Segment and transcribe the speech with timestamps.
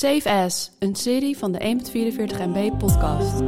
[0.00, 3.42] Safe As, een serie van de 1.44 MB podcast.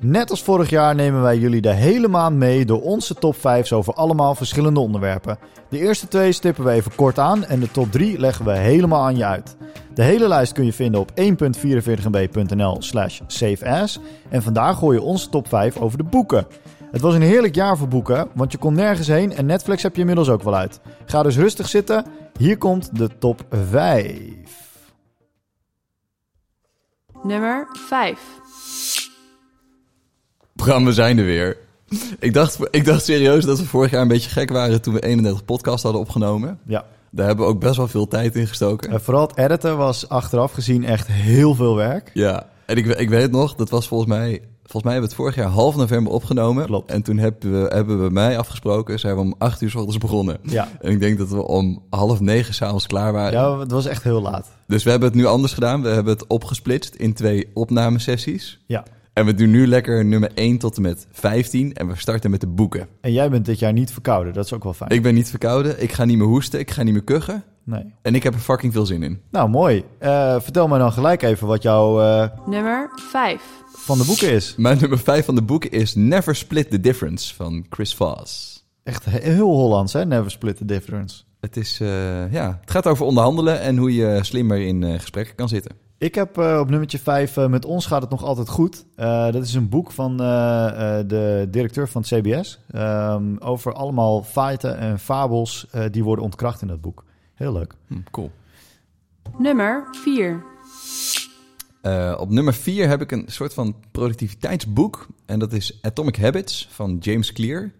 [0.00, 3.72] Net als vorig jaar nemen wij jullie de hele maand mee door onze top 5
[3.72, 5.38] over allemaal verschillende onderwerpen.
[5.68, 9.04] De eerste twee stippen we even kort aan en de top 3 leggen we helemaal
[9.04, 9.56] aan je uit.
[9.94, 14.00] De hele lijst kun je vinden op 1.44mb.nl slash safeas.
[14.28, 16.46] En vandaag gooi je onze top 5 over de boeken.
[16.90, 19.94] Het was een heerlijk jaar voor boeken, want je kon nergens heen en Netflix heb
[19.94, 20.80] je inmiddels ook wel uit.
[21.06, 22.04] Ga dus rustig zitten,
[22.38, 24.14] hier komt de top 5.
[27.22, 28.20] Nummer 5.
[30.52, 31.56] Bram, we zijn er weer.
[32.18, 35.00] Ik dacht, ik dacht serieus dat we vorig jaar een beetje gek waren toen we
[35.00, 36.58] 31 podcasts hadden opgenomen.
[36.66, 38.90] Ja, Daar hebben we ook best wel veel tijd in gestoken.
[38.90, 42.10] en vooral het editen was achteraf gezien echt heel veel werk.
[42.14, 44.42] Ja, en ik, ik weet nog, dat was volgens mij...
[44.70, 46.64] Volgens mij hebben we het vorig jaar half november opgenomen.
[46.66, 46.90] Klopt.
[46.90, 48.98] En toen hebben we, hebben we mij afgesproken.
[48.98, 50.38] Zijn we om acht uur s ochtends begonnen.
[50.42, 53.32] Ja, En ik denk dat we om half negen s'avonds klaar waren.
[53.32, 54.48] ja het was echt heel laat.
[54.66, 55.82] Dus we hebben het nu anders gedaan.
[55.82, 58.60] We hebben het opgesplitst in twee opnamesessies.
[58.66, 58.84] Ja.
[59.12, 61.74] En we doen nu lekker nummer 1 tot en met 15.
[61.74, 62.88] En we starten met de boeken.
[63.00, 64.90] En jij bent dit jaar niet verkouden, dat is ook wel fijn.
[64.90, 65.82] Ik ben niet verkouden.
[65.82, 66.60] Ik ga niet meer hoesten.
[66.60, 67.42] Ik ga niet meer kuchen.
[67.68, 67.94] Nee.
[68.02, 69.20] En ik heb er fucking veel zin in.
[69.30, 69.84] Nou, mooi.
[69.98, 73.42] Eh, vertel mij dan gelijk even wat jouw eh, Nummer 5.
[73.68, 74.54] van de boeken is.
[74.56, 78.64] Mijn nummer 5 van de boeken is Never Split the Difference van Chris Voss.
[78.82, 80.04] Echt he- heel Hollands, hè?
[80.06, 81.22] Never split the difference.
[81.40, 85.34] Het, is, eh, ja, het gaat over onderhandelen en hoe je slimmer in eh, gesprekken
[85.34, 85.76] kan zitten.
[85.98, 88.84] Ik heb eh, op nummertje 5, met ons gaat het nog altijd goed.
[88.96, 92.58] Eh, dat is een boek van eh, eh, de directeur van het CBS.
[92.70, 97.04] ehm, over allemaal feiten en fabels eh, die worden ontkracht in dat boek.
[97.38, 97.74] Heel leuk.
[97.86, 98.30] Hm, cool.
[99.38, 100.44] Nummer 4.
[101.80, 105.06] Eh, op nummer 4 heb ik een soort van productiviteitsboek.
[105.26, 107.70] En dat is Atomic Habits van James Clear.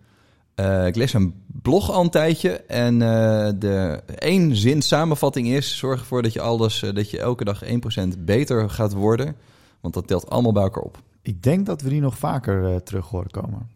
[0.55, 2.51] Eh, ik lees een blog al een tijdje.
[2.51, 7.45] En eh, de één zin samenvatting is: zorg ervoor dat je alles, dat je elke
[7.45, 9.37] dag 1% beter gaat worden.
[9.81, 11.03] Want dat telt allemaal bij elkaar op.
[11.23, 13.69] Ik denk dat we die nog vaker eh, terug horen komen.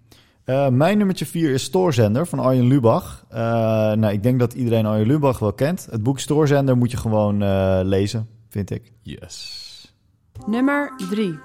[0.45, 3.25] Eh, mijn nummertje 4 is Stoorzender van Arjen Lubach.
[3.29, 3.39] Eh,
[3.93, 5.87] nou, ik denk dat iedereen Arjen Lubach wel kent.
[5.91, 8.93] Het boek Stoorzender moet je gewoon eh, lezen, vind ik.
[9.03, 9.95] Yes.
[10.47, 11.39] Nummer 3.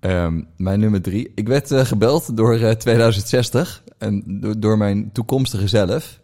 [0.00, 1.32] Ehm, mijn nummer drie.
[1.34, 6.20] Ik werd eh, gebeld door eh, 2060 en door, door mijn toekomstige zelf.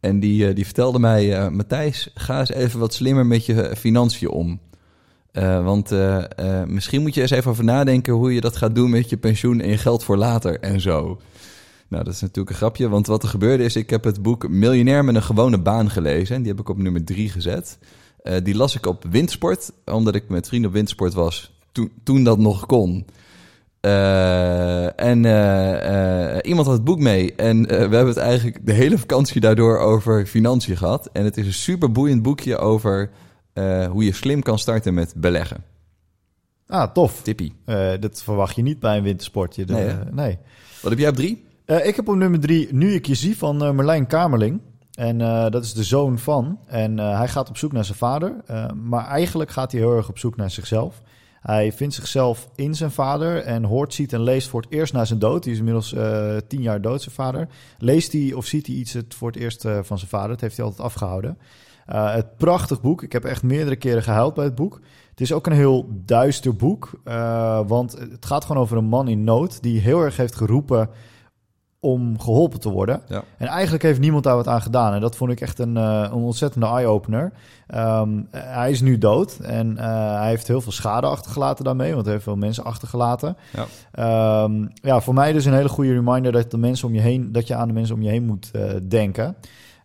[0.00, 3.72] En die, eh, die vertelde mij, eh, Matthijs, ga eens even wat slimmer met je
[3.76, 4.60] financiën om.
[5.34, 8.74] Eh, want eh, eh, misschien moet je eens even over nadenken hoe je dat gaat
[8.74, 11.20] doen met je pensioen en je geld voor later en zo.
[11.88, 14.48] Nou, dat is natuurlijk een grapje, want wat er gebeurde is, ik heb het boek
[14.48, 16.36] Miljonair met een gewone baan gelezen.
[16.36, 17.78] En die heb ik op nummer drie gezet.
[18.42, 22.38] Die las ik op Windsport, omdat ik met vrienden op Windsport was toen, toen dat
[22.38, 23.06] nog kon.
[24.96, 25.18] En
[26.42, 27.34] iemand had het boek mee.
[27.34, 31.08] En we hebben het eigenlijk de hele vakantie daardoor over financiën gehad.
[31.12, 33.10] En het is een super boeiend boekje over
[33.54, 35.64] eh, hoe je slim kan starten met beleggen.
[36.66, 37.22] Ah, tof.
[37.22, 37.54] Tippie.
[37.64, 39.64] Eh, dat verwacht je niet bij een wintersportje.
[39.64, 40.38] De- Nee.
[40.82, 41.44] Wat heb jij op drie?
[41.64, 44.60] Eh, ik heb op nummer drie Nu ik je zie van Merlijn Kamerling.
[44.94, 45.18] En
[45.50, 46.58] dat is de zoon van.
[46.66, 48.34] En hij gaat op zoek naar zijn vader.
[48.82, 51.02] Maar eigenlijk gaat hij heel erg op zoek naar zichzelf.
[51.40, 55.04] Hij vindt zichzelf in zijn vader en hoort, ziet en leest voor het eerst na
[55.04, 55.42] zijn dood.
[55.42, 55.94] Die is inmiddels
[56.48, 57.48] tien jaar dood, zijn vader.
[57.78, 60.28] Leest hij of ziet hij iets het voor het eerst van zijn vader.
[60.28, 61.38] Dat heeft hij altijd afgehouden.
[61.86, 63.02] Eh, het prachtig boek.
[63.02, 64.80] Ik heb echt meerdere keren gehuild bij het boek.
[65.10, 67.00] Het is ook een heel duister boek.
[67.04, 70.88] eh, want het gaat gewoon over een man in nood die heel erg heeft geroepen
[71.80, 73.02] om geholpen te worden.
[73.08, 73.22] Ja.
[73.38, 74.94] En eigenlijk heeft niemand daar wat aan gedaan.
[74.94, 77.32] En dat vond ik echt een, eh, een ontzettende eye-opener.
[77.66, 82.12] Ehm, hij is nu dood en hij heeft heel veel schade achtergelaten daarmee, want hij
[82.12, 83.36] heeft veel mensen achtergelaten.
[83.52, 83.66] Ja.
[83.92, 87.32] Ehm, ja, voor mij dus een hele goede reminder dat, de mensen om je heen,
[87.32, 88.50] dat je aan de mensen om je heen moet
[88.88, 89.36] denken.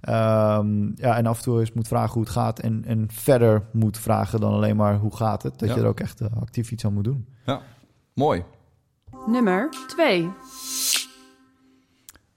[0.02, 3.64] Ehm, ja, en af en toe eens moet vragen hoe het gaat en, en verder
[3.72, 5.60] moet vragen dan alleen maar hoe gaat het.
[5.60, 5.76] Dat Ja.
[5.76, 7.26] je er ook echt eh, actief iets aan moet doen.
[8.14, 8.44] Mooi.
[9.28, 10.30] Nummer 2.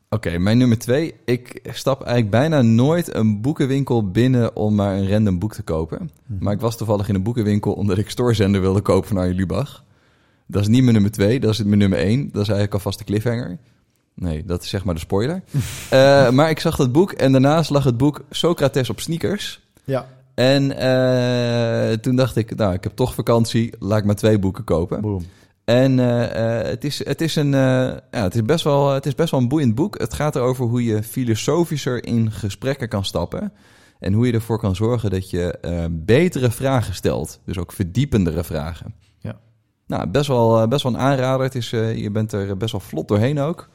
[0.08, 1.14] Oké, mijn nummer twee.
[1.24, 6.10] Ik stap eigenlijk bijna nooit een boekenwinkel binnen om maar een random boek te kopen.
[6.40, 9.84] Maar ik was toevallig in een boekenwinkel omdat ik Stoorzender wilde kopen van Arjen Lubach.
[10.46, 12.20] Dat is niet mijn nummer twee, dat is mijn nummer één.
[12.22, 13.58] Dat is eigenlijk alvast de cliffhanger.
[14.14, 15.42] Nee, dat is zeg maar de spoiler.
[15.90, 19.60] Eh, maar ik zag dat boek en daarnaast lag het boek Socrates op sneakers.
[19.84, 24.38] Ja, En eh, toen dacht ik, nou, ik heb toch vakantie, laat ik maar twee
[24.38, 25.00] boeken kopen.
[25.00, 25.26] boom.
[25.64, 29.30] En eh, het, is, het, is een, ja, het, is best wel, het is best
[29.30, 29.98] wel een boeiend boek.
[29.98, 33.52] Het gaat erover hoe je filosofischer in gesprekken kan stappen.
[33.98, 35.58] En hoe je ervoor kan zorgen dat je
[35.90, 37.40] betere vragen stelt.
[37.44, 38.94] Dus ook verdiependere vragen.
[39.18, 39.38] Ja.
[39.86, 41.44] Nou, best wel, best wel een aanrader.
[41.44, 43.68] Het is, je bent er best wel vlot doorheen ook.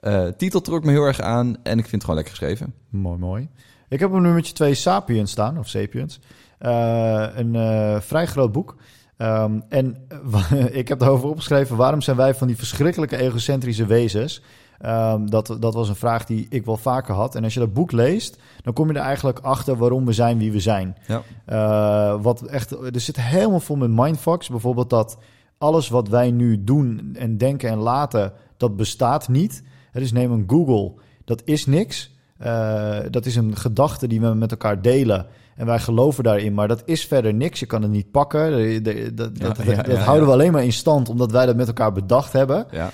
[0.00, 2.74] Eh, titel trok me heel erg aan en ik vind het gewoon lekker geschreven.
[2.88, 3.48] Mooi, mooi.
[3.88, 6.20] Ik heb op nummertje 2 Sapiens staan, of Sapiens.
[6.60, 8.76] Uh, een uh, vrij groot boek.
[9.18, 10.06] Um, en
[10.70, 14.42] ik heb erover opgeschreven: waarom zijn wij van die verschrikkelijke egocentrische wezens?
[14.86, 17.34] Um, dat, dat was een vraag die ik wel vaker had.
[17.34, 20.38] En als je dat boek leest, dan kom je er eigenlijk achter waarom we zijn
[20.38, 20.96] wie we zijn.
[21.06, 21.22] Ja.
[21.48, 24.48] Uh, wat echt, er zit helemaal vol met mindfucks.
[24.48, 25.18] Bijvoorbeeld dat
[25.58, 29.62] alles wat wij nu doen en denken en laten, dat bestaat niet.
[29.92, 30.92] Dus neem een Google,
[31.24, 32.16] dat is niks.
[32.42, 35.26] Uh, dat is een gedachte die we met elkaar delen.
[35.56, 37.60] En wij geloven daarin, maar dat is verder niks.
[37.60, 38.82] Je kan het niet pakken.
[38.82, 41.46] Dat, dat, ja, dat, ja, dat ja, houden we alleen maar in stand omdat wij
[41.46, 42.66] dat met elkaar bedacht hebben.
[42.70, 42.90] Ja.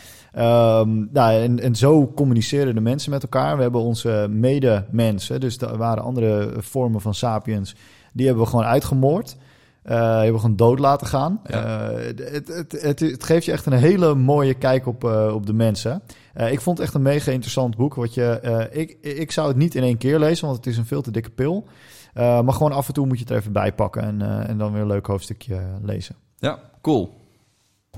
[0.81, 3.56] Um, nou, en, en zo communiceren de mensen met elkaar.
[3.56, 7.75] We hebben onze medemensen, dus er waren andere vormen van sapiens,
[8.12, 9.37] die hebben we gewoon uitgemoord.
[9.86, 11.40] Uh, hebben we gewoon dood laten gaan.
[11.46, 11.90] Ja.
[11.90, 15.46] Uh, het, het, het, het, geeft je echt een hele mooie kijk op, uh, op
[15.46, 16.02] de mensen.
[16.36, 17.94] Uh, ik vond het echt een mega interessant boek.
[17.94, 20.86] Wat je, ik, ik zou het niet in één keer lezen, want het is een
[20.86, 21.66] veel te dikke pil.
[22.14, 24.48] Uh, maar gewoon af en toe moet je het er even bij pakken en, uh,
[24.48, 26.16] en dan weer een leuk hoofdstukje lezen.
[26.36, 27.14] Ja, cool.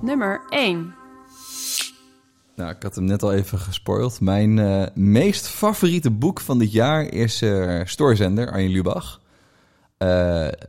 [0.00, 0.94] Nummer 1.
[2.55, 4.21] Nou, ik had hem net al even gespoild.
[4.21, 7.44] Mijn uh, meest favoriete boek van dit jaar is
[7.85, 9.21] Stoorzender, Arjen Lubach.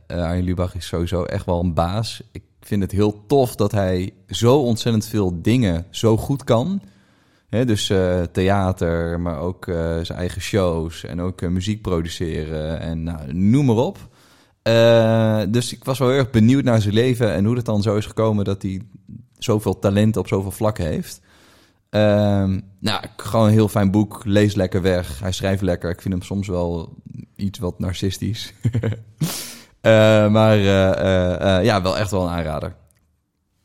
[0.06, 2.22] Arjen Lubach is sowieso echt wel een baas.
[2.32, 6.80] Ik vind het heel tof dat hij zo ontzettend veel dingen zo goed kan...
[7.50, 13.02] Dus uh, theater, maar ook uh, zijn eigen shows en ook uh, muziek produceren en
[13.02, 13.98] nou, noem maar op.
[15.52, 17.96] dus ik was wel heel erg benieuwd naar zijn leven en hoe het dan zo
[17.96, 18.82] is gekomen dat hij
[19.38, 21.20] zoveel talent op zoveel vlakken heeft.
[21.90, 24.22] Ehm, nou, gewoon een heel fijn boek.
[24.24, 25.20] Lees lekker weg.
[25.20, 25.90] Hij schrijft lekker.
[25.90, 26.96] Ik vind hem soms wel
[27.36, 28.54] iets wat narcistisch.
[30.32, 30.56] maar
[31.62, 32.74] ja, wel echt wel een aanrader.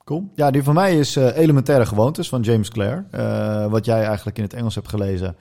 [0.03, 0.31] Cool.
[0.35, 3.03] Ja, die van mij is uh, Elementaire Gewoontes van James Clare.
[3.11, 5.35] Uh, wat jij eigenlijk in het Engels hebt gelezen,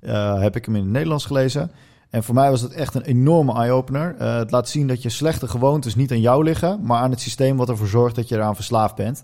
[0.00, 1.70] uh, heb ik hem in het Nederlands gelezen.
[2.10, 4.14] En voor mij was het echt een enorme eye-opener.
[4.18, 7.56] het laat zien dat je slechte gewoontes niet aan jou liggen, maar aan het systeem
[7.56, 9.22] wat ervoor zorgt dat je eraan verslaafd bent.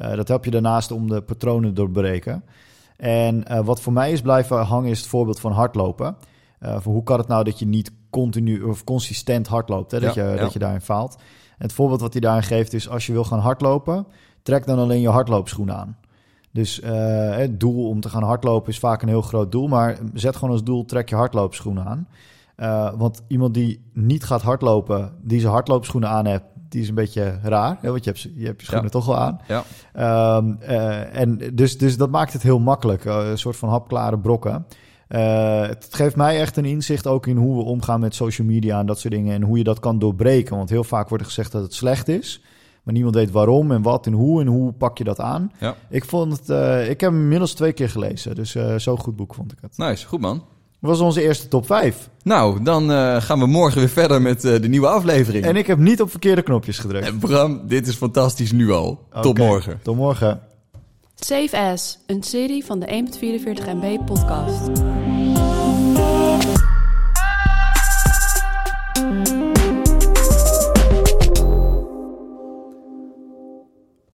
[0.00, 2.44] Dat helpt je daarnaast om de patronen doorbreken.
[2.96, 6.16] En wat voor mij is blijven hangen is het voorbeeld van hardlopen.
[6.60, 10.00] voor hoe kan het nou dat je niet continu of consistent hardloopt, hè?
[10.00, 10.36] Dat, Ja, je, ja.
[10.36, 11.16] dat je daarin faalt.
[11.58, 14.06] Het voorbeeld wat hij daarin geeft is: als je wil gaan hardlopen,
[14.42, 15.96] trek dan alleen je hardloopschoenen aan.
[16.52, 19.98] Dus eh, het doel om te gaan hardlopen is vaak een heel groot doel, maar
[20.14, 22.08] zet gewoon als doel: trek je hardloopschoenen aan.
[22.56, 26.94] Eh, want iemand die niet gaat hardlopen, die zijn hardloopschoenen aan hebt, die is een
[26.94, 27.78] beetje raar.
[27.80, 27.90] Hè?
[27.90, 28.90] Want je hebt, je, hebt je schoenen Ja.
[28.90, 29.40] toch wel aan.
[29.48, 33.04] Ja, Ehm, eh, en dus, dus dat maakt het heel makkelijk.
[33.04, 34.66] eh, een soort van hapklare brokken.
[35.08, 38.78] Eh, het geeft mij echt een inzicht ook in hoe we omgaan met social media
[38.78, 39.34] en dat soort dingen.
[39.34, 40.56] En hoe je dat kan doorbreken.
[40.56, 42.42] Want heel vaak wordt er gezegd dat het slecht is.
[42.82, 45.52] Maar niemand weet waarom en wat en hoe en hoe pak je dat aan.
[45.60, 45.74] ja.
[45.88, 46.48] Ik, vond het,
[46.88, 48.34] ik heb hem inmiddels twee keer gelezen.
[48.34, 49.76] Dus zo'n goed boek vond ik het.
[49.78, 50.42] Nice, goed man.
[50.80, 52.08] Dat was onze eerste top 5.
[52.22, 55.44] Nou, dan eh, gaan we morgen weer verder met eh, de nieuwe aflevering.
[55.44, 57.06] En ik heb niet op verkeerde knopjes gedrukt.
[57.06, 59.06] En Bram, dit is fantastisch nu al.
[59.20, 59.80] Tot morgen.
[59.82, 60.40] Tot morgen.
[61.14, 63.04] Save As, een serie van de
[63.56, 64.89] 1.44 MB podcast.